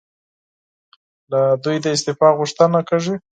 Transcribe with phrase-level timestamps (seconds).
[1.31, 3.15] له دوی د استعفی غوښتنه کېږي.